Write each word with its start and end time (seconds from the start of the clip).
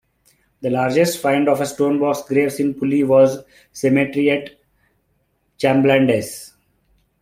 The 0.61 0.71
largest 0.71 1.19
find 1.19 1.47
of 1.47 1.67
stone 1.67 1.99
box 1.99 2.23
graves 2.23 2.59
in 2.59 2.73
Pully 2.73 3.03
was 3.03 3.37
the 3.37 3.45
cemetery 3.71 4.31
at 4.31 4.49
Chamblandes. 5.59 6.53